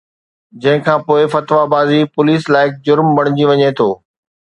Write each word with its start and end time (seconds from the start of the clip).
جنهن 0.61 0.79
کان 0.85 0.97
پوءِ 1.05 1.21
فتويٰ 1.33 1.65
بازي 1.73 1.99
پوليس 2.17 2.41
لائق 2.53 2.73
جرم 2.85 3.07
بڻجي 3.17 3.45
وڃي 3.53 3.69
ٿي 3.77 3.89